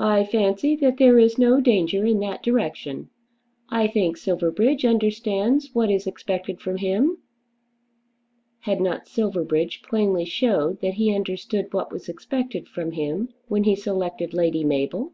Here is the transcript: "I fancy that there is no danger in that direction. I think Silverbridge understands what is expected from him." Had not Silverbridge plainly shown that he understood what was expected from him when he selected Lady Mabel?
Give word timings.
"I 0.00 0.24
fancy 0.24 0.74
that 0.80 0.96
there 0.96 1.16
is 1.16 1.38
no 1.38 1.60
danger 1.60 2.04
in 2.04 2.18
that 2.18 2.42
direction. 2.42 3.10
I 3.68 3.86
think 3.86 4.16
Silverbridge 4.16 4.84
understands 4.84 5.70
what 5.72 5.92
is 5.92 6.08
expected 6.08 6.60
from 6.60 6.78
him." 6.78 7.18
Had 8.62 8.80
not 8.80 9.06
Silverbridge 9.06 9.82
plainly 9.82 10.24
shown 10.24 10.78
that 10.82 10.94
he 10.94 11.14
understood 11.14 11.72
what 11.72 11.92
was 11.92 12.08
expected 12.08 12.68
from 12.68 12.90
him 12.90 13.28
when 13.46 13.62
he 13.62 13.76
selected 13.76 14.34
Lady 14.34 14.64
Mabel? 14.64 15.12